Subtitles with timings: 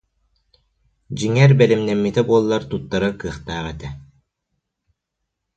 [1.17, 3.89] Дьиҥэр, бэлэмнэммитэ буоллар туттарар кыахтаах этэ